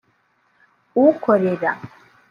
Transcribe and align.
ukorera 1.05 1.69